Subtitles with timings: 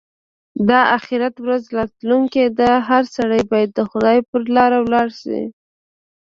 [0.67, 5.41] د اخيرت ورځ راتلونکې ده؛ هر سړی باید د خدای پر لاره ولاړ شي.